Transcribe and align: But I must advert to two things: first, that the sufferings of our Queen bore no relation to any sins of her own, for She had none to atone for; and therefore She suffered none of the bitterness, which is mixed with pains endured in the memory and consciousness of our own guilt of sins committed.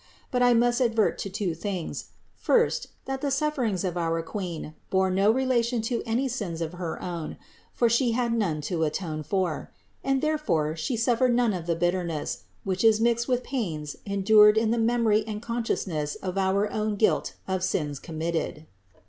But 0.31 0.41
I 0.41 0.55
must 0.55 0.81
advert 0.81 1.19
to 1.19 1.29
two 1.29 1.53
things: 1.53 2.05
first, 2.33 2.87
that 3.05 3.21
the 3.21 3.29
sufferings 3.29 3.83
of 3.83 3.97
our 3.97 4.23
Queen 4.23 4.73
bore 4.89 5.11
no 5.11 5.29
relation 5.29 5.79
to 5.83 6.01
any 6.07 6.27
sins 6.27 6.59
of 6.59 6.73
her 6.73 6.99
own, 6.99 7.37
for 7.71 7.87
She 7.87 8.13
had 8.13 8.33
none 8.33 8.61
to 8.61 8.83
atone 8.83 9.21
for; 9.21 9.69
and 10.03 10.19
therefore 10.23 10.75
She 10.75 10.97
suffered 10.97 11.35
none 11.35 11.53
of 11.53 11.67
the 11.67 11.75
bitterness, 11.75 12.45
which 12.63 12.83
is 12.83 12.99
mixed 12.99 13.27
with 13.27 13.43
pains 13.43 13.95
endured 14.03 14.57
in 14.57 14.71
the 14.71 14.79
memory 14.79 15.23
and 15.27 15.39
consciousness 15.39 16.15
of 16.15 16.35
our 16.35 16.67
own 16.71 16.95
guilt 16.95 17.35
of 17.47 17.63
sins 17.63 17.99
committed. 17.99 18.65